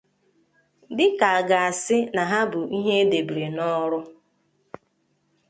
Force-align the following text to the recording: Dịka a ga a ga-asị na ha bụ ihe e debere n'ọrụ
Dịka 0.97 1.27
a 1.29 1.31
ga 1.31 1.39
a 1.39 1.47
ga-asị 1.65 1.97
na 2.15 2.21
ha 2.31 2.39
bụ 2.51 2.59
ihe 2.77 2.93
e 3.03 3.09
debere 3.11 3.47
n'ọrụ 3.55 3.99